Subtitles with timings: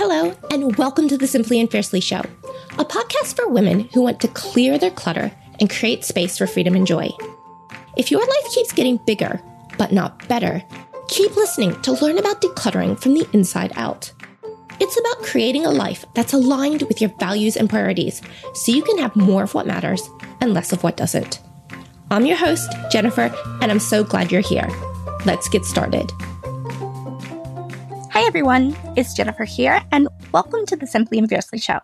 [0.00, 2.20] Hello, and welcome to the Simply and Fiercely Show,
[2.78, 6.76] a podcast for women who want to clear their clutter and create space for freedom
[6.76, 7.08] and joy.
[7.96, 9.42] If your life keeps getting bigger,
[9.76, 10.62] but not better,
[11.08, 14.12] keep listening to learn about decluttering from the inside out.
[14.78, 18.22] It's about creating a life that's aligned with your values and priorities
[18.54, 20.08] so you can have more of what matters
[20.40, 21.40] and less of what doesn't.
[22.12, 24.68] I'm your host, Jennifer, and I'm so glad you're here.
[25.24, 26.12] Let's get started.
[28.18, 28.76] Hi, everyone.
[28.96, 31.78] It's Jennifer here, and welcome to the Simply and Fiercely Show.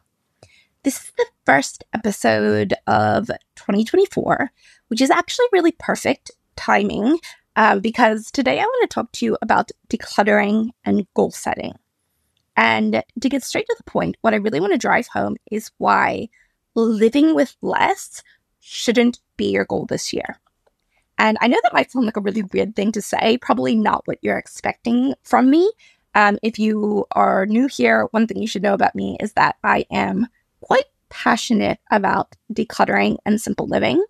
[0.83, 4.51] This is the first episode of 2024,
[4.89, 7.21] which is actually really perfect timing
[7.55, 11.75] uh, because today I want to talk to you about decluttering and goal setting.
[12.57, 15.71] And to get straight to the point, what I really want to drive home is
[15.79, 16.31] why
[16.75, 18.25] living with less
[18.59, 20.41] shouldn't be your goal this year.
[21.17, 24.03] And I know that might sound like a really weird thing to say, probably not
[24.07, 25.71] what you're expecting from me.
[26.15, 29.57] Um, if you are new here, one thing you should know about me is that
[29.65, 30.29] I am
[30.61, 34.05] quite passionate about decluttering and simple living.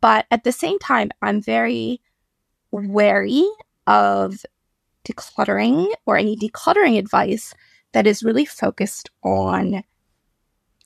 [0.00, 2.00] But at the same time, I'm very
[2.72, 3.44] wary
[3.86, 4.44] of
[5.04, 7.54] decluttering or any decluttering advice
[7.92, 9.84] that is really focused on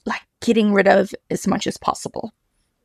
[0.05, 2.33] like getting rid of as much as possible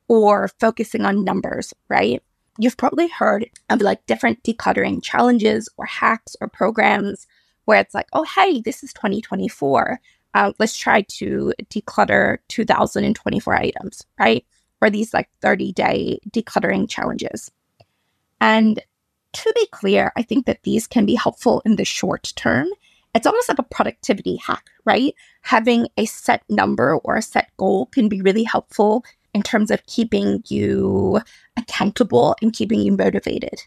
[0.07, 2.21] or focusing on numbers, right?
[2.57, 7.27] You've probably heard of like different decluttering challenges or hacks or programs
[7.71, 9.97] where it's like, oh, hey, this is 2024.
[10.33, 14.45] Uh, let's try to declutter 2024 items, right?
[14.81, 17.49] Or these like 30 day decluttering challenges.
[18.41, 18.81] And
[19.31, 22.67] to be clear, I think that these can be helpful in the short term.
[23.15, 25.15] It's almost like a productivity hack, right?
[25.43, 29.85] Having a set number or a set goal can be really helpful in terms of
[29.85, 31.21] keeping you
[31.55, 33.63] accountable and keeping you motivated.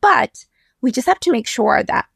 [0.00, 0.44] But
[0.80, 2.06] we just have to make sure that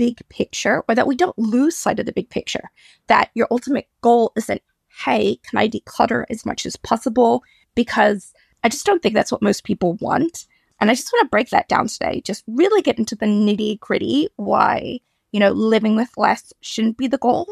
[0.00, 2.70] big picture, or that we don't lose sight of the big picture,
[3.08, 4.62] that your ultimate goal isn't,
[5.04, 7.42] hey, can I declutter as much as possible?
[7.74, 8.32] Because
[8.64, 10.46] I just don't think that's what most people want.
[10.80, 13.78] And I just want to break that down today, just really get into the nitty
[13.78, 15.00] gritty why,
[15.32, 17.46] you know, living with less shouldn't be the goal,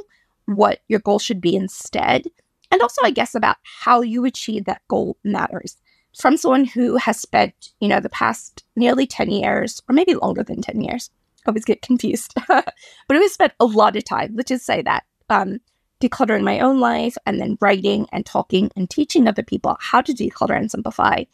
[0.47, 2.29] what your goal should be instead.
[2.71, 5.77] And also, I guess, about how you achieve that goal matters.
[6.19, 10.43] From someone who has spent, you know, the past nearly 10 years, or maybe longer
[10.43, 11.11] than 10 years,
[11.49, 12.75] always get confused, but
[13.09, 15.61] who has spent a lot of time, let's just say that, um,
[16.01, 20.13] decluttering my own life and then writing and talking and teaching other people how to
[20.13, 21.25] declutter and simplify.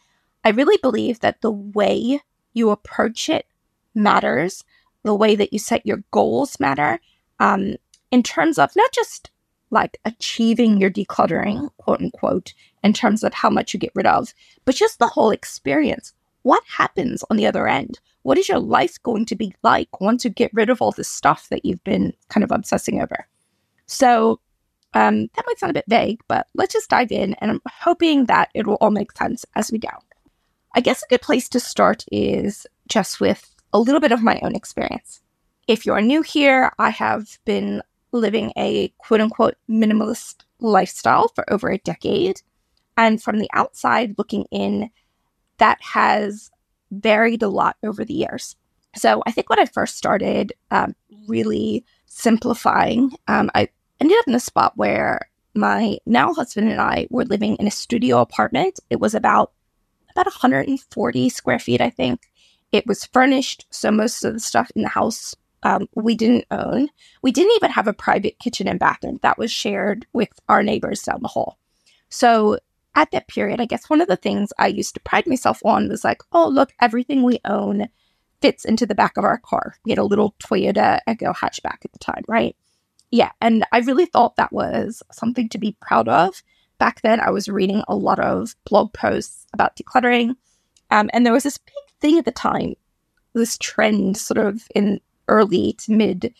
[0.43, 2.19] I really believe that the way
[2.53, 3.45] you approach it
[3.93, 4.63] matters,
[5.03, 6.99] the way that you set your goals matter,
[7.39, 7.75] um,
[8.11, 9.29] in terms of not just
[9.71, 12.53] like achieving your decluttering, quote unquote,
[12.83, 14.33] in terms of how much you get rid of,
[14.63, 16.13] but just the whole experience.
[16.43, 17.99] What happens on the other end?
[18.25, 21.07] What is your life going to be like once you get rid of all this
[21.07, 23.27] stuff that you've been kind of obsessing over?
[23.85, 24.39] So,
[24.95, 28.25] um, that might sound a bit vague, but let's just dive in, and I'm hoping
[28.25, 29.89] that it will all make sense as we go.
[30.73, 34.39] I guess a good place to start is just with a little bit of my
[34.41, 35.21] own experience.
[35.67, 41.69] If you're new here, I have been living a quote unquote minimalist lifestyle for over
[41.69, 42.41] a decade.
[42.97, 44.89] And from the outside looking in,
[45.59, 46.49] that has
[47.01, 48.55] varied a lot over the years.
[48.95, 50.95] So I think when I first started um,
[51.27, 53.69] really simplifying, um, I
[53.99, 57.71] ended up in a spot where my now husband and I were living in a
[57.71, 58.79] studio apartment.
[58.89, 59.51] It was about
[60.11, 62.21] about 140 square feet, I think.
[62.71, 66.89] It was furnished, so most of the stuff in the house um, we didn't own.
[67.21, 71.01] We didn't even have a private kitchen and bathroom that was shared with our neighbors
[71.01, 71.57] down the hall.
[72.09, 72.59] So
[72.95, 75.89] at that period, I guess one of the things I used to pride myself on
[75.89, 77.87] was like, oh, look, everything we own
[78.41, 79.75] fits into the back of our car.
[79.85, 82.55] We had a little Toyota Echo hatchback at the time, right?
[83.11, 83.31] Yeah.
[83.41, 86.41] And I really thought that was something to be proud of
[86.77, 90.35] back then I was reading a lot of blog posts about decluttering.
[90.91, 92.75] Um, and there was this big thing at the time,
[93.33, 96.33] this trend sort of in early to mid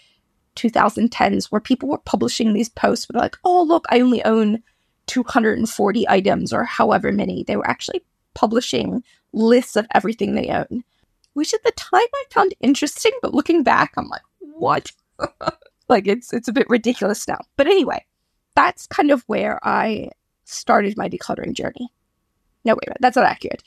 [0.56, 4.64] 2010s where people were publishing these posts with like, oh, look, I only own
[5.08, 7.44] 240 items or however many.
[7.44, 8.04] They were actually
[8.34, 9.04] publishing
[9.34, 10.84] lists of everything they own,
[11.34, 14.92] which at the time I found interesting, but looking back, I'm like, what?
[15.90, 17.40] like it's it's a bit ridiculous now.
[17.58, 18.06] But anyway,
[18.56, 20.10] that's kind of where I
[20.46, 21.90] started my decluttering journey.
[22.64, 23.64] No, wait minute, that's not accurate.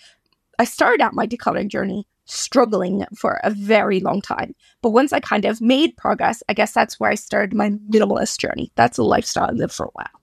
[0.58, 4.54] I started out my decluttering journey struggling for a very long time.
[4.82, 8.38] But once I kind of made progress, I guess that's where I started my minimalist
[8.38, 8.70] journey.
[8.74, 10.17] That's a lifestyle I lived for a while.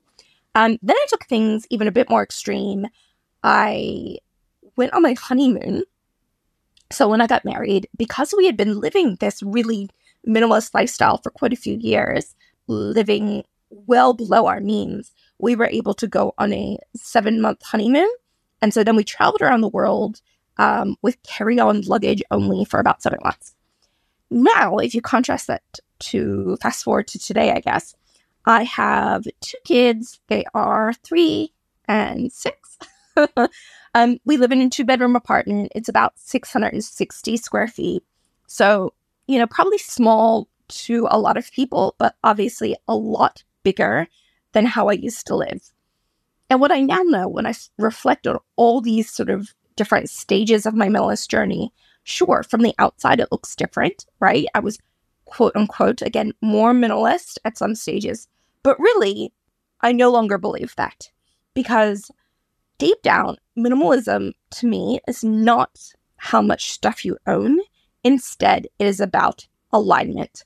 [0.56, 2.88] Um, then I took things even a bit more extreme.
[3.44, 4.18] I
[4.75, 5.84] went on my honeymoon.
[6.92, 9.90] So when I got married, because we had been living this really
[10.28, 12.36] minimalist lifestyle for quite a few years,
[12.68, 18.10] living well below our means, we were able to go on a seven month honeymoon.
[18.62, 20.22] And so then we traveled around the world
[20.57, 23.54] um, with carry on luggage only for about seven months.
[24.31, 25.63] Now, if you contrast that
[26.00, 27.96] to fast forward to today, I guess,
[28.45, 30.19] I have two kids.
[30.27, 31.53] They are three
[31.88, 32.77] and six.
[33.95, 35.71] um, we live in a two bedroom apartment.
[35.75, 38.03] It's about 660 square feet.
[38.47, 38.94] So,
[39.27, 44.07] you know, probably small to a lot of people, but obviously a lot bigger
[44.53, 45.62] than how I used to live.
[46.50, 50.65] And what I now know when I reflect on all these sort of different stages
[50.65, 54.45] of my minimalist journey, sure, from the outside it looks different, right?
[54.53, 54.77] I was
[55.25, 58.27] quote unquote, again, more minimalist at some stages.
[58.66, 59.32] But really,
[59.80, 61.12] I no longer believe that
[61.54, 62.10] because
[62.80, 65.78] deep down, minimalism to me is not
[66.18, 67.60] how much stuff you own.
[68.04, 70.46] Instead, it is about alignment.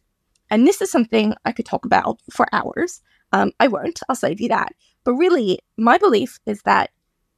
[0.49, 3.01] And this is something I could talk about for hours.
[3.31, 4.73] Um, I won't, I'll save you that.
[5.05, 6.89] But really, my belief is that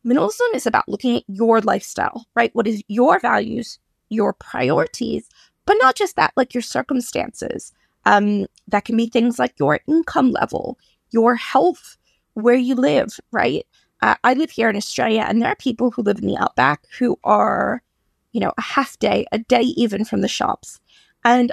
[0.04, 2.50] minimalism is about looking at your lifestyle, right?
[2.56, 3.78] What is your values,
[4.10, 5.30] your priorities,
[5.68, 7.72] but not just that, like your circumstances.
[8.06, 10.78] Um, that can be things like your income level,
[11.12, 11.98] your health,
[12.34, 13.66] where you live, right?
[14.02, 16.86] Uh, I live here in Australia, and there are people who live in the outback
[16.98, 17.84] who are,
[18.32, 20.80] you know, a half day, a day even from the shops.
[21.24, 21.52] And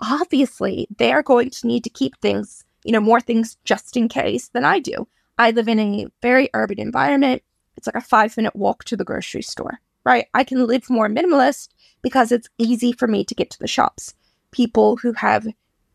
[0.00, 4.08] obviously, they are going to need to keep things, you know, more things just in
[4.08, 5.08] case than I do.
[5.38, 7.42] I live in a very urban environment.
[7.76, 10.26] It's like a five minute walk to the grocery store, right?
[10.34, 11.68] I can live more minimalist
[12.02, 14.14] because it's easy for me to get to the shops.
[14.50, 15.46] People who have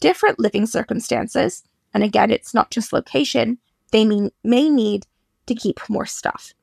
[0.01, 1.63] different living circumstances,
[1.94, 3.57] and again, it's not just location,
[3.92, 5.07] they may need
[5.45, 6.53] to keep more stuff.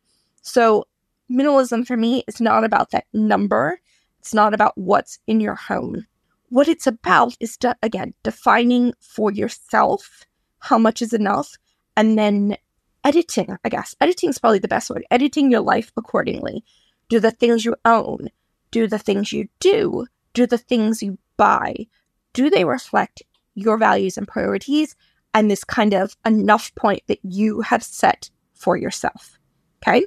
[0.43, 0.85] So,
[1.31, 3.81] minimalism for me is not about that number,
[4.19, 6.07] it's not about what's in your home.
[6.51, 10.25] What it's about is, to, again, defining for yourself
[10.59, 11.57] how much is enough
[11.97, 12.57] and then
[13.05, 13.95] editing, I guess.
[14.01, 15.05] Editing is probably the best word.
[15.11, 16.65] Editing your life accordingly.
[17.09, 18.29] Do the things you own,
[18.71, 21.87] do the things you do, do the things you buy,
[22.33, 23.23] do they reflect
[23.59, 24.97] your values and priorities
[25.35, 29.39] and this kind of enough point that you have set for yourself?
[29.83, 30.07] Okay.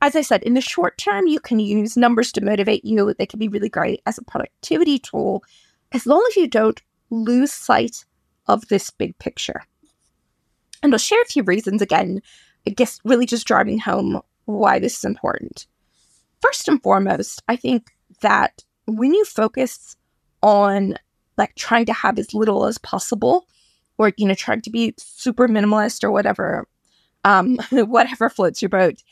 [0.00, 3.14] As I said, in the short term, you can use numbers to motivate you.
[3.14, 5.42] They can be really great as a productivity tool,
[5.92, 8.04] as long as you don't lose sight
[8.46, 9.64] of this big picture.
[10.82, 12.20] And I'll share a few reasons again,
[12.66, 15.66] I guess really just driving home why this is important.
[16.42, 19.96] First and foremost, I think that when you focus
[20.42, 20.96] on
[21.36, 23.46] like trying to have as little as possible,
[23.98, 26.66] or you know, trying to be super minimalist or whatever,
[27.24, 29.02] um, whatever floats your boat.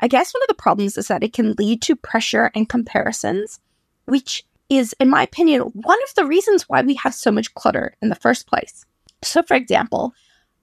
[0.00, 3.60] I guess one of the problems is that it can lead to pressure and comparisons,
[4.06, 7.94] which is, in my opinion, one of the reasons why we have so much clutter
[8.00, 8.86] in the first place.
[9.22, 10.14] So, for example,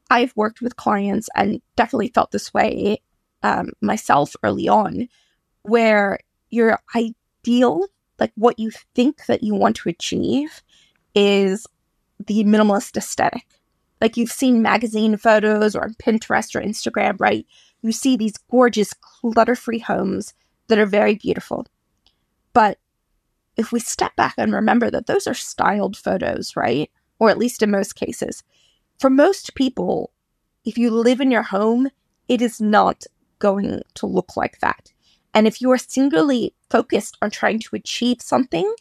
[0.09, 3.01] I've worked with clients and definitely felt this way
[3.43, 5.09] um, myself early on,
[5.63, 7.87] where your ideal,
[8.19, 10.63] like what you think that you want to achieve,
[11.17, 11.65] is
[12.27, 13.47] the minimalist aesthetic.
[13.99, 17.45] Like you've seen magazine photos or on Pinterest or Instagram, right?
[17.81, 20.35] You see these gorgeous, clutter free homes
[20.67, 21.65] that are very beautiful.
[22.53, 22.77] But
[23.55, 26.91] if we step back and remember that those are styled photos, right?
[27.17, 28.43] Or at least in most cases,
[28.99, 30.11] for most people,
[30.65, 31.89] if you live in your home,
[32.27, 33.05] it is not
[33.39, 34.93] going to look like that.
[35.33, 38.71] And if you are singularly focused on trying to achieve something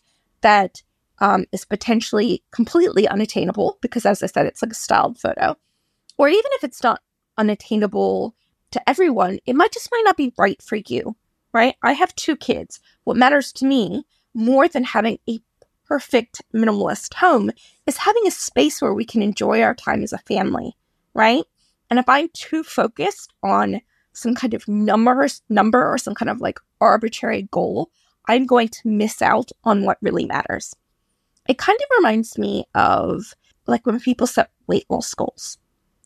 [0.43, 0.83] that
[1.19, 5.57] um, is potentially completely unattainable, because as I said, it's like a styled photo,
[6.19, 7.01] or even if it's not
[7.39, 8.35] unattainable
[8.71, 11.17] to everyone, it might just might not be right for you,
[11.53, 11.77] right?
[11.83, 12.81] I have two kids.
[13.05, 14.05] What matters to me
[14.35, 15.41] more than having a
[15.87, 17.51] perfect minimalist home
[17.87, 20.77] is having a space where we can enjoy our time as a family,
[21.15, 21.45] right?
[21.89, 23.81] And if I'm too focused on
[24.13, 27.91] some kind of number number or some kind of like arbitrary goal,
[28.27, 30.75] I'm going to miss out on what really matters.
[31.49, 33.35] It kind of reminds me of
[33.67, 35.59] like when people set weight loss goals,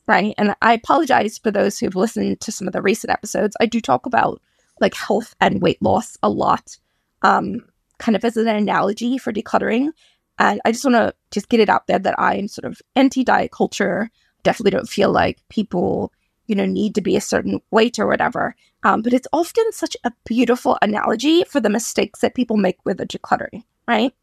[0.07, 0.35] right?
[0.39, 3.57] And I apologize for those who've listened to some of the recent episodes.
[3.61, 4.41] I do talk about
[4.81, 6.77] like health and weight loss a lot.
[7.23, 7.65] Um,
[8.01, 9.91] kind of as an analogy for decluttering.
[10.39, 13.23] And I just want to just get it out there that I'm sort of anti
[13.23, 14.11] diet culture.
[14.43, 16.13] Definitely don't feel like people,
[16.47, 18.57] you know, need to be a certain weight or whatever.
[18.83, 22.97] Um, but it's often such a beautiful analogy for the mistakes that people make with
[22.97, 24.15] the decluttering, right?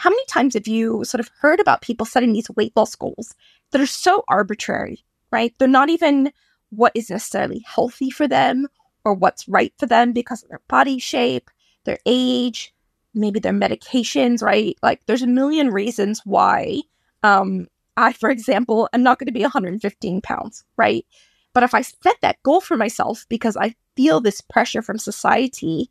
[0.00, 3.34] How many times have you sort of heard about people setting these weight loss goals
[3.70, 5.52] that are so arbitrary, right?
[5.58, 6.32] They're not even
[6.70, 8.66] what is necessarily healthy for them
[9.04, 11.50] or what's right for them because of their body shape,
[11.84, 12.72] their age,
[13.12, 14.74] maybe their medications, right?
[14.82, 16.80] Like there's a million reasons why
[17.22, 17.66] um,
[17.98, 21.04] I, for example, am not going to be 115 pounds, right?
[21.52, 25.90] But if I set that goal for myself because I feel this pressure from society,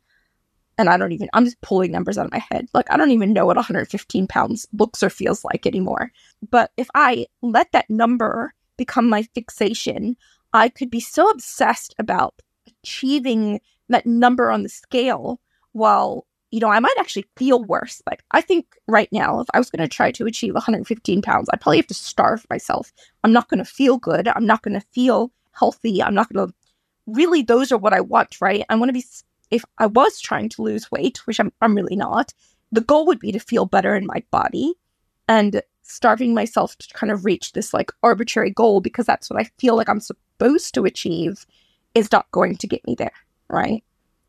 [0.80, 2.68] and I don't even, I'm just pulling numbers out of my head.
[2.72, 6.10] Like, I don't even know what 115 pounds looks or feels like anymore.
[6.48, 10.16] But if I let that number become my fixation,
[10.54, 13.60] I could be so obsessed about achieving
[13.90, 15.38] that number on the scale
[15.72, 18.02] while you know, I might actually feel worse.
[18.08, 21.48] Like, I think right now, if I was going to try to achieve 115 pounds,
[21.52, 22.92] I'd probably have to starve myself.
[23.22, 24.26] I'm not going to feel good.
[24.26, 26.02] I'm not going to feel healthy.
[26.02, 26.54] I'm not going to
[27.06, 28.64] really, those are what I want, right?
[28.68, 29.04] I want to be,
[29.50, 32.32] if I was trying to lose weight, which I'm, I'm really not,
[32.72, 34.74] the goal would be to feel better in my body
[35.28, 39.50] and starving myself to kind of reach this like arbitrary goal because that's what I
[39.58, 41.46] feel like I'm supposed to achieve
[41.94, 43.12] is not going to get me there,
[43.48, 43.82] right?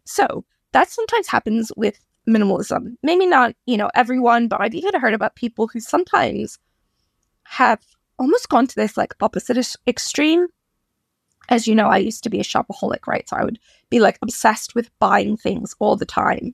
[0.06, 2.96] So that sometimes happens with minimalism.
[3.04, 6.58] Maybe not, you know, everyone, but I've even heard about people who sometimes
[7.44, 7.82] have
[8.18, 10.48] almost gone to this like opposite extreme.
[11.50, 13.28] As you know, I used to be a shopaholic, right?
[13.28, 16.54] So I would be like obsessed with buying things all the time.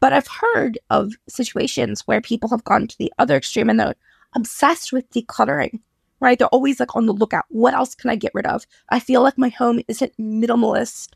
[0.00, 3.94] But I've heard of situations where people have gone to the other extreme and they're
[4.34, 5.80] obsessed with decluttering,
[6.20, 6.38] right?
[6.38, 7.44] They're always like on the lookout.
[7.48, 8.66] What else can I get rid of?
[8.88, 11.10] I feel like my home isn't minimalist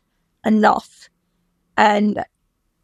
[0.45, 1.09] enough.
[1.77, 2.23] And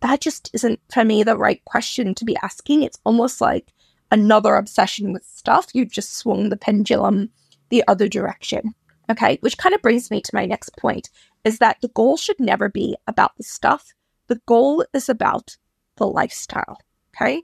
[0.02, 2.82] that just isn't for me the right question to be asking.
[2.82, 3.72] It's almost like
[4.12, 5.68] another obsession with stuff.
[5.74, 7.30] You just swung the pendulum
[7.70, 8.74] the other direction.
[9.12, 11.10] Okay, which kind of brings me to my next point
[11.44, 13.94] is that the goal should never be about the stuff.
[14.28, 15.58] The goal is about
[15.98, 16.78] the lifestyle.
[17.16, 17.44] Okay.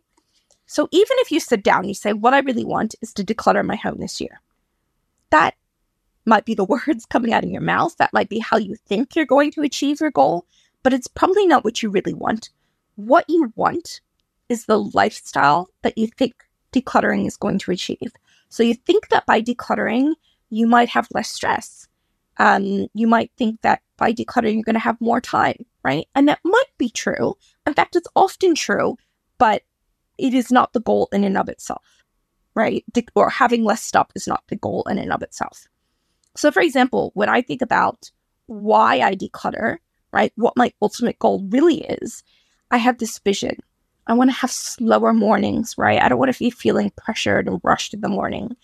[0.66, 3.66] So even if you sit down, you say, What I really want is to declutter
[3.66, 4.42] my home this year.
[5.30, 5.56] That
[6.26, 7.96] might be the words coming out of your mouth.
[7.98, 10.46] That might be how you think you're going to achieve your goal
[10.88, 12.50] but it's probably not what you really want.
[12.96, 14.00] What you want
[14.48, 18.14] is the lifestyle that you think decluttering is going to achieve.
[18.48, 20.14] So you think that by decluttering,
[20.50, 21.88] you might have less stress.
[22.38, 26.08] Um, you might think that by decluttering, you're going to have more time, right?
[26.14, 27.36] And that might be true.
[27.66, 28.98] In fact, it's often true,
[29.38, 29.64] but
[30.18, 32.04] it is not the goal in and of itself,
[32.56, 32.84] right?
[32.94, 35.68] De- or having less stuff is not the goal in and of itself.
[36.36, 38.12] So, for example, when I think about
[38.46, 39.78] why I declutter,
[40.12, 40.32] right?
[40.36, 42.24] What my ultimate goal really is.
[42.72, 43.58] I have this vision.
[44.08, 46.02] I want to have slower mornings, right?
[46.02, 48.56] I don't want to be feeling pressured and rushed in the morning.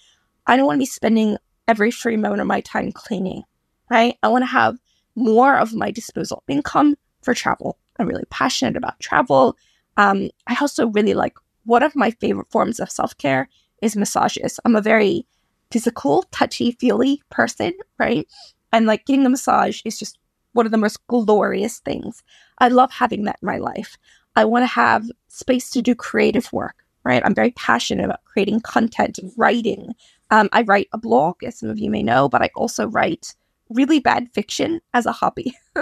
[0.48, 1.38] I don't want to be spending
[1.68, 3.44] every free moment of my time cleaning,
[3.90, 4.18] right?
[4.24, 4.78] I want to have
[5.16, 7.78] more of my disposal income for travel.
[8.00, 9.58] I'm really passionate about travel.
[9.98, 13.48] Um, I also really like one of my favorite forms of self care
[13.82, 14.60] is massages.
[14.66, 15.26] I'm a very
[15.72, 18.28] physical, touchy, feely person, right?
[18.72, 20.18] And like getting a massage is just
[20.54, 22.24] one of the most glorious things.
[22.60, 23.98] I love having that in my life.
[24.36, 27.22] I want to have space to do creative work, right?
[27.24, 29.94] I'm very passionate about creating content, writing.
[30.34, 33.36] Um, I write a blog, as some of you may know, but I also write
[33.70, 35.56] really bad fiction as a hobby,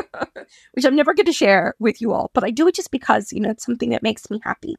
[0.74, 2.32] which I'm never going to share with you all.
[2.34, 4.76] But I do it just because, you know, it's something that makes me happy.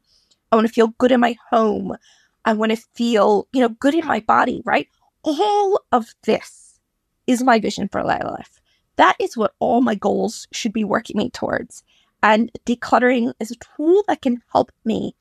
[0.51, 1.97] I want to feel good in my home.
[2.45, 4.87] I want to feel, you know, good in my body, right?
[5.23, 6.79] All of this
[7.25, 8.61] is my vision for my life.
[8.97, 11.83] That is what all my goals should be working me towards.
[12.21, 15.15] And decluttering is a tool that can help me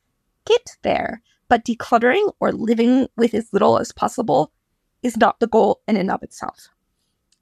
[0.44, 1.22] get there.
[1.52, 4.50] But decluttering or living with as little as possible
[5.02, 6.70] is not the goal in and of itself.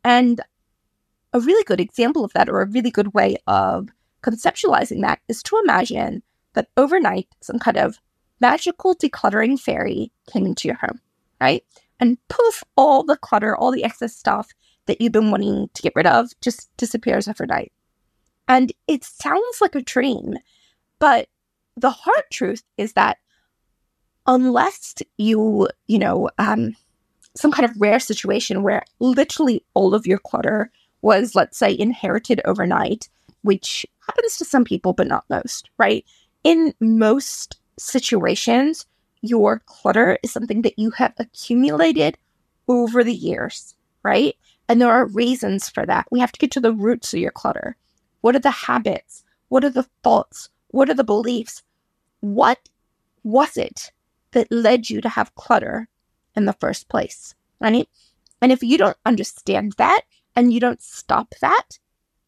[0.02, 0.40] And
[1.32, 3.90] a really good example of that, or a really good way of
[4.24, 6.24] conceptualizing that, is to imagine
[6.54, 8.00] that overnight some kind of
[8.40, 11.00] magical decluttering fairy came into your home,
[11.40, 11.62] right?
[12.00, 14.48] And poof, all the clutter, all the excess stuff
[14.86, 17.70] that you've been wanting to get rid of just disappears overnight.
[18.48, 20.34] And it sounds like a dream,
[20.98, 21.28] but
[21.76, 23.18] the hard truth is that
[24.30, 26.76] unless you, you know, um,
[27.34, 30.70] some kind of rare situation where literally all of your clutter
[31.02, 33.08] was, let's say, inherited overnight,
[33.42, 36.04] which happens to some people, but not most, right?
[36.44, 38.86] In most situations,
[39.20, 42.16] your clutter is something that you have accumulated
[42.68, 44.36] over the years, right?
[44.68, 46.06] And there are reasons for that.
[46.12, 47.76] We have to get to the roots of your clutter.
[48.20, 49.24] What are the habits?
[49.48, 50.50] What are the thoughts?
[50.68, 51.64] What are the beliefs?
[52.20, 52.68] What
[53.24, 53.90] was it
[54.32, 55.88] that led you to have clutter
[56.34, 57.34] in the first place?
[57.60, 57.88] Right?
[58.40, 60.02] And if you don't understand that
[60.34, 61.78] and you don't stop that,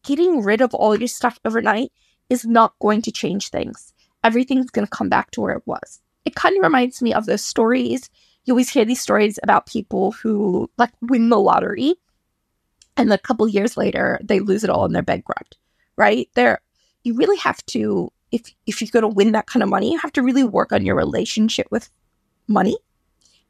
[0.03, 1.91] getting rid of all your stuff overnight
[2.29, 3.93] is not going to change things.
[4.23, 6.01] Everything's going to come back to where it was.
[6.25, 8.09] It kind of reminds me of those stories.
[8.45, 11.95] You always hear these stories about people who like win the lottery
[12.97, 15.57] and a couple years later they lose it all and they're bankrupt
[15.95, 16.61] right there
[17.03, 19.99] you really have to if if you're going to win that kind of money you
[19.99, 21.89] have to really work on your relationship with
[22.47, 22.77] money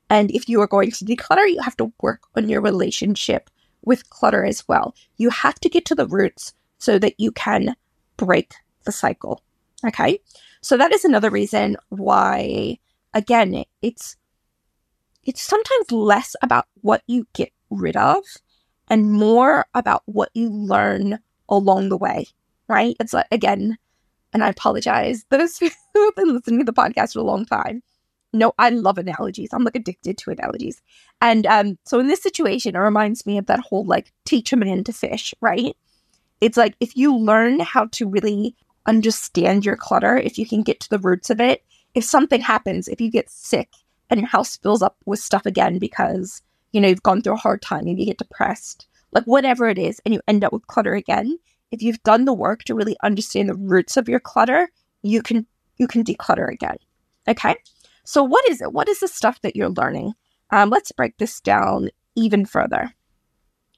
[0.10, 3.50] And if you are going to declutter, you have to work on your relationship
[3.84, 4.96] with clutter as well.
[5.18, 7.76] You have to get to the roots so that you can
[8.18, 8.54] break
[8.86, 9.42] the cycle.
[9.86, 10.20] Okay.
[10.62, 12.80] So that is another reason why,
[13.14, 14.16] again, it's,
[15.24, 18.24] it's sometimes less about what you get rid of
[18.90, 22.28] and more about what you learn along the way,
[22.68, 22.96] right?
[23.00, 23.78] It's like, again,
[24.34, 27.84] and I apologize, those who have been listening to the podcast for a long time
[28.34, 29.50] no, I love analogies.
[29.54, 30.82] I'm like addicted to analogies.
[31.22, 34.58] And um, so in this situation, it reminds me of that whole like teach a
[34.58, 35.78] man to fish, right?
[36.42, 38.56] It's like if you learn how to really
[38.88, 41.64] understand your clutter, if you can get to the roots of it,
[41.94, 43.70] if something happens, if you get sick
[44.10, 47.38] and your house fills up with stuff again because, you know, you've gone through a
[47.38, 50.66] hard time, maybe you get depressed, like whatever it is, and you end up with
[50.68, 51.38] clutter again,
[51.74, 54.70] if you've done the work to really understand the roots of your clutter,
[55.02, 56.78] you can you can declutter again.
[57.28, 57.56] Okay?
[58.06, 58.74] So, what is it?
[58.74, 60.14] What is the stuff that you're learning?
[60.52, 62.94] Um, let's break this down even further.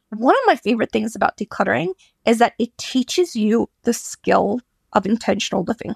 [0.10, 1.94] One of my favorite things about decluttering
[2.25, 4.60] is that it teaches you the skill
[4.92, 5.96] of intentional living.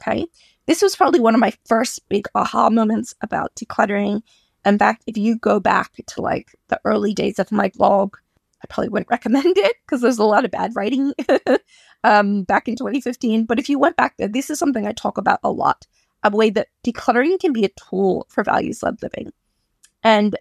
[0.00, 0.26] Okay.
[0.66, 4.22] This was probably one of my first big aha moments about decluttering.
[4.64, 8.16] In fact, if you go back to like the early days of my blog,
[8.62, 11.12] I probably wouldn't recommend it because there's a lot of bad writing
[12.04, 13.44] um, back in 2015.
[13.44, 15.86] But if you went back there, this is something I talk about a lot
[16.32, 19.32] a way that decluttering can be a tool for values led living.
[20.02, 20.36] And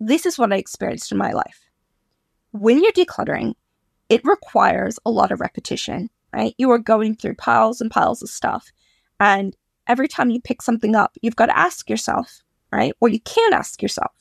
[0.00, 1.60] this is what I experienced in my life.
[2.52, 3.54] When you're decluttering,
[4.08, 6.54] it requires a lot of repetition, right?
[6.58, 8.70] You are going through piles and piles of stuff.
[9.18, 9.56] And
[9.86, 12.42] every time you pick something up, you've got to ask yourself,
[12.72, 12.92] right?
[13.00, 14.12] Or you can ask yourself,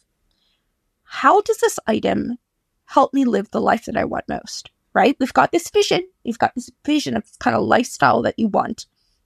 [1.03, 2.37] how does this item
[2.85, 4.69] help me live the life that I want most?
[4.93, 5.15] Right?
[5.19, 6.07] We've got this vision.
[6.23, 8.85] You've got this vision of this kind of lifestyle that you want.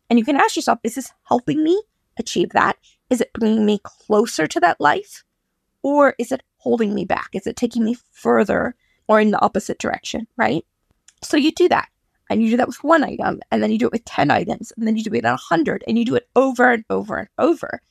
[0.09, 1.81] And you can ask yourself, is this helping me
[2.17, 2.77] achieve that?
[3.09, 5.23] Is it bringing me closer to that life?
[5.83, 7.29] Or is it holding me back?
[7.33, 8.75] Is it taking me further
[9.07, 10.27] or in the opposite direction?
[10.37, 10.65] Right?
[11.21, 11.89] So you do that.
[12.29, 14.73] And you do that with one item, and then you do it with 10 items,
[14.75, 17.29] and then you do it at 100, and you do it over and over and
[17.37, 17.81] over.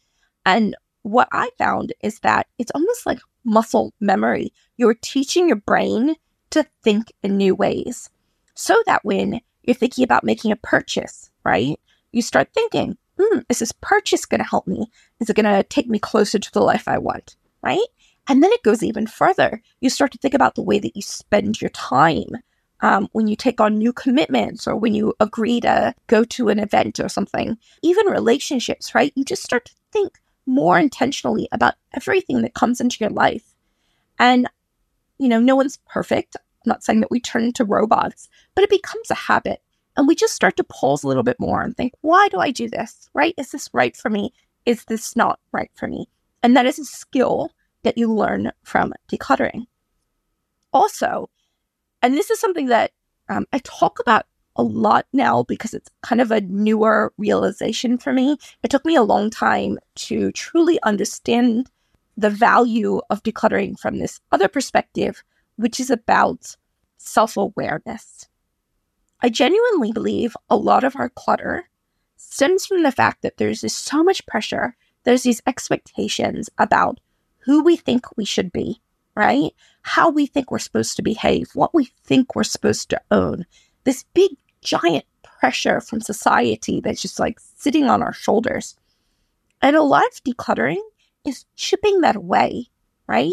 [0.44, 4.52] And what I found is that it's almost like muscle memory.
[4.76, 6.16] You're teaching your brain
[6.50, 8.10] to think in new ways
[8.54, 11.78] so that when you're thinking about making a purchase, right?
[12.16, 14.90] you start thinking, hmm, is this purchase going to help me?
[15.20, 17.36] Is it going to take me closer to the life I want?
[17.62, 17.78] Right?
[18.26, 19.62] And then it goes even further.
[19.80, 22.38] You start to think about the way that you spend your time
[22.80, 26.58] um, when you take on new commitments or when you agree to go to an
[26.58, 27.58] event or something.
[27.82, 29.12] Even relationships, right?
[29.14, 33.54] You just start to think more intentionally about everything that comes into your life.
[34.18, 34.48] And,
[35.18, 36.36] you know, no one's perfect.
[36.36, 39.60] I'm not saying that we turn into robots, but it becomes a habit.
[39.96, 42.50] And we just start to pause a little bit more and think, why do I
[42.50, 43.08] do this?
[43.14, 43.34] Right?
[43.36, 44.32] Is this right for me?
[44.66, 46.08] Is this not right for me?
[46.42, 47.50] And that is a skill
[47.82, 49.66] that you learn from decluttering.
[50.72, 51.30] Also,
[52.02, 52.92] and this is something that
[53.28, 58.12] um, I talk about a lot now because it's kind of a newer realization for
[58.12, 58.36] me.
[58.62, 61.70] It took me a long time to truly understand
[62.16, 65.22] the value of decluttering from this other perspective,
[65.56, 66.56] which is about
[66.96, 68.26] self awareness.
[69.20, 71.68] I genuinely believe a lot of our clutter
[72.16, 74.76] stems from the fact that there's so much pressure.
[75.04, 77.00] There's these expectations about
[77.40, 78.80] who we think we should be,
[79.14, 79.52] right?
[79.82, 83.46] How we think we're supposed to behave, what we think we're supposed to own.
[83.84, 84.32] This big,
[84.66, 88.76] giant pressure from society that's just like sitting on our shoulders.
[89.62, 90.82] And a lot of decluttering
[91.24, 92.66] is chipping that away,
[93.06, 93.32] right?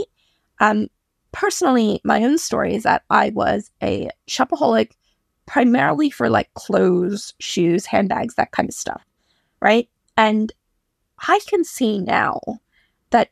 [0.60, 0.88] Um,
[1.32, 4.92] personally, my own story is that I was a shopaholic
[5.46, 9.04] primarily for like clothes, shoes, handbags, that kind of stuff.
[9.60, 9.90] Right.
[10.16, 10.52] And
[11.28, 12.40] I can see now
[13.10, 13.32] that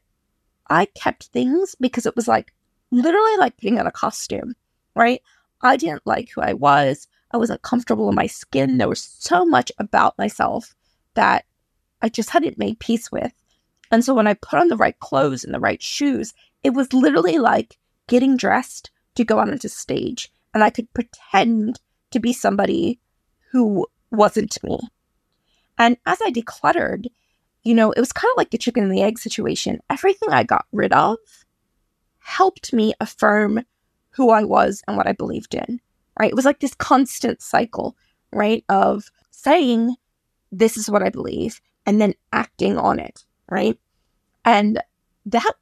[0.70, 2.54] I kept things because it was like
[2.90, 4.56] literally like putting on a costume.
[4.96, 5.22] Right.
[5.62, 7.08] I didn't like who I was.
[7.34, 8.78] I wasn't comfortable in my skin.
[8.78, 10.76] There was so much about myself
[11.13, 11.46] that
[12.02, 13.34] I just hadn't made peace with.
[13.91, 16.94] And so when I put on the right clothes and the right shoes, it was
[16.94, 20.32] literally like getting dressed to go on into stage.
[20.54, 21.80] And I could pretend
[22.12, 23.00] to be somebody
[23.52, 24.80] who wasn't me.
[25.78, 27.08] And as I decluttered,
[27.63, 29.80] you know, it was kind of like the chicken and the egg situation.
[29.89, 31.17] Everything I got rid of
[32.20, 33.65] helped me affirm
[34.12, 35.80] who I was and what I believed in,
[36.19, 36.30] right?
[36.30, 37.95] It was like this constant cycle,
[38.32, 38.63] right?
[38.69, 39.95] Of saying,
[40.52, 43.78] this is what I believe, and then acting on it, right?
[44.45, 44.82] And
[45.26, 45.54] that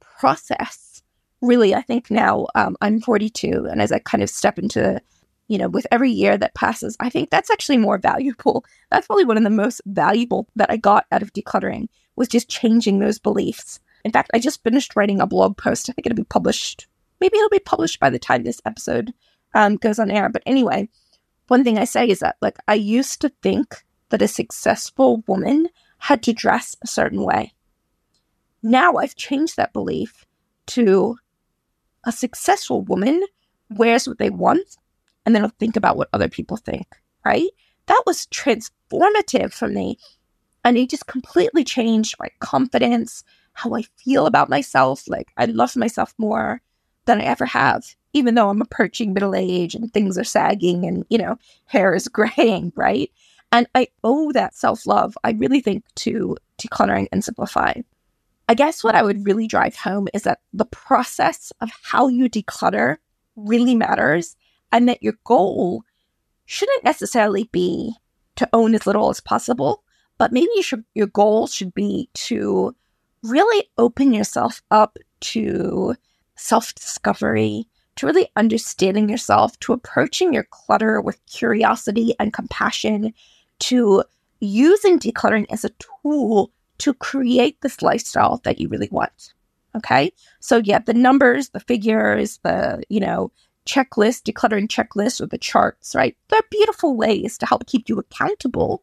[0.00, 1.02] process
[1.42, 5.00] really, I think now um, I'm 42, and as I kind of step into
[5.48, 8.64] you know, with every year that passes, I think that's actually more valuable.
[8.90, 12.48] That's probably one of the most valuable that I got out of decluttering was just
[12.48, 15.90] changing those beliefs in fact, I just finished writing a blog post.
[15.90, 16.86] I think it'll be published.
[17.20, 19.12] Maybe it'll be published by the time this episode
[19.54, 20.28] um, goes on air.
[20.28, 20.88] But anyway,
[21.48, 25.68] one thing I say is that, like, I used to think that a successful woman
[25.98, 27.52] had to dress a certain way.
[28.62, 30.26] Now I've changed that belief
[30.68, 31.16] to
[32.04, 33.22] a successful woman
[33.70, 34.76] wears what they want
[35.24, 36.86] and then I'll think about what other people think,
[37.24, 37.48] right?
[37.86, 39.98] That was transformative for me.
[40.64, 45.04] And it just completely changed my confidence, how I feel about myself.
[45.08, 46.60] Like I love myself more
[47.06, 51.04] than I ever have, even though I'm approaching middle age and things are sagging and,
[51.08, 53.10] you know, hair is graying, right?
[53.52, 57.84] And I owe that self love, I really think, to decluttering and simplifying.
[58.48, 62.28] I guess what I would really drive home is that the process of how you
[62.28, 62.98] declutter
[63.34, 64.36] really matters
[64.70, 65.82] and that your goal
[66.44, 67.94] shouldn't necessarily be
[68.36, 69.82] to own as little as possible,
[70.18, 72.74] but maybe you should, your goal should be to
[73.22, 75.96] really open yourself up to
[76.36, 83.12] self discovery, to really understanding yourself, to approaching your clutter with curiosity and compassion,
[83.60, 84.04] to
[84.40, 85.70] using decluttering as a
[86.02, 89.32] tool to create this lifestyle that you really want.
[89.74, 90.12] Okay.
[90.40, 93.30] So yeah, the numbers, the figures, the, you know,
[93.66, 96.16] checklist, decluttering checklist or the charts, right?
[96.28, 98.82] They're beautiful ways to help keep you accountable,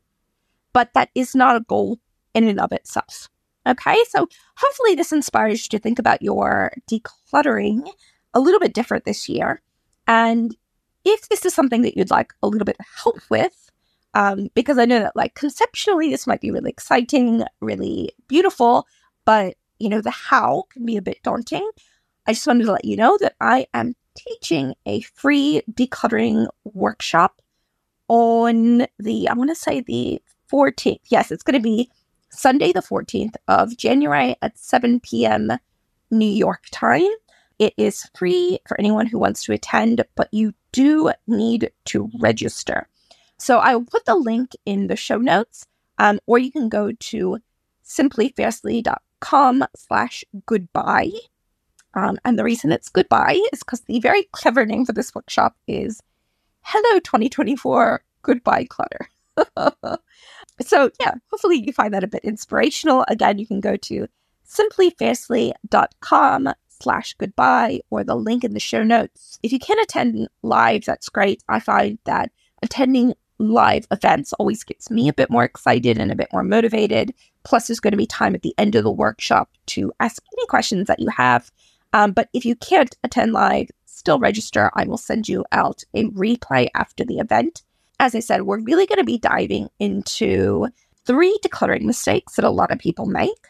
[0.72, 2.00] but that is not a goal
[2.34, 3.30] in and of itself.
[3.66, 3.98] Okay.
[4.10, 7.88] So hopefully this inspires you to think about your decluttering
[8.34, 9.62] a little bit different this year.
[10.08, 10.56] And
[11.06, 13.72] if this is something that you'd like a little bit of help with,
[14.14, 18.88] um, because I know that like conceptually this might be really exciting, really beautiful,
[19.26, 21.70] but you know, the how can be a bit daunting.
[22.26, 27.42] I just wanted to let you know that I am teaching a free decluttering workshop
[28.08, 30.22] on the, I want to say the
[30.52, 31.00] 14th.
[31.10, 31.90] Yes, it's going to be
[32.34, 35.52] Sunday, the 14th of January at 7 p.m.
[36.12, 37.10] New York time.
[37.60, 42.88] It is free for anyone who wants to attend, but you do need to register.
[43.38, 45.68] So I will put the link in the show notes,
[45.98, 47.38] um, or you can go to
[47.86, 51.12] simplyfiercely.com slash goodbye.
[51.94, 55.56] Um, and the reason it's goodbye is because the very clever name for this workshop
[55.68, 56.02] is
[56.62, 59.10] Hello 2024 Goodbye Clutter.
[60.62, 63.06] so yeah, hopefully you find that a bit inspirational.
[63.08, 64.08] Again, you can go to
[64.48, 69.40] simplyfiercely.com slash goodbye or the link in the show notes.
[69.42, 71.44] If you can attend live, that's great.
[71.48, 76.16] I find that attending live events always gets me a bit more excited and a
[76.16, 77.14] bit more motivated.
[77.44, 80.46] Plus, there's going to be time at the end of the workshop to ask any
[80.48, 81.52] questions that you have.
[81.94, 84.72] Um, but if you can't attend live, still register.
[84.76, 87.64] I will send you out a replay after the event.
[88.00, 90.68] As I said, we're really going to be diving into
[91.06, 93.48] three decluttering mistakes that a lot of people make.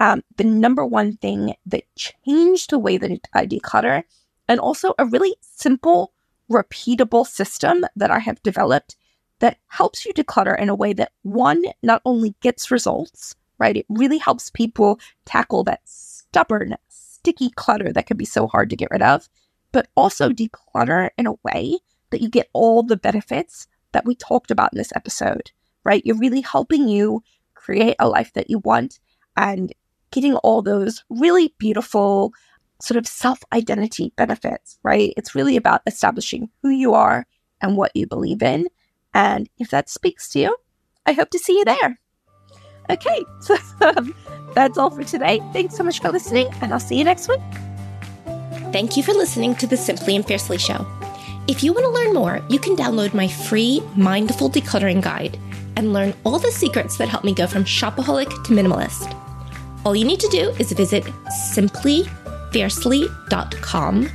[0.00, 4.02] Um, the number one thing that changed the way that I declutter,
[4.48, 6.12] and also a really simple,
[6.50, 8.96] repeatable system that I have developed
[9.38, 13.76] that helps you declutter in a way that one, not only gets results, right?
[13.76, 18.76] It really helps people tackle that stubborn, sticky clutter that can be so hard to
[18.76, 19.28] get rid of,
[19.70, 21.78] but also declutter in a way
[22.10, 25.50] that you get all the benefits that we talked about in this episode,
[25.84, 26.02] right?
[26.04, 27.22] You're really helping you
[27.54, 28.98] create a life that you want
[29.36, 29.72] and
[30.10, 32.32] getting all those really beautiful
[32.80, 35.12] sort of self identity benefits, right?
[35.16, 37.26] It's really about establishing who you are
[37.60, 38.66] and what you believe in
[39.14, 40.56] and if that speaks to you,
[41.06, 41.98] I hope to see you there.
[42.90, 43.56] Okay, so
[44.54, 45.40] that's all for today.
[45.52, 47.40] Thanks so much for listening, and I'll see you next week.
[48.72, 50.86] Thank you for listening to the Simply and Fiercely Show.
[51.48, 55.38] If you want to learn more, you can download my free Mindful Decluttering Guide
[55.76, 59.18] and learn all the secrets that help me go from shopaholic to minimalist.
[59.84, 61.02] All you need to do is visit
[61.54, 64.06] simplyfiercely.com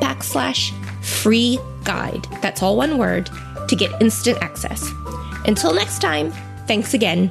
[0.00, 2.26] backslash free guide.
[2.40, 3.28] That's all one word
[3.68, 4.90] to get instant access.
[5.46, 6.32] Until next time,
[6.66, 7.30] thanks again